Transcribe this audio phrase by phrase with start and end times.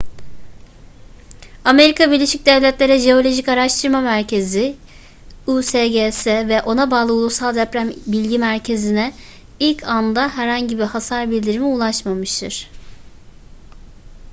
[1.65, 4.75] amerika birleşik devletleri jeolojik araştırma merkezi
[5.47, 9.13] usgs ve ona bağlı ulusal deprem bilgi merkezi'ne
[9.59, 12.69] ilk anda herhangi bir hasar bildirimi ulaşmamıştır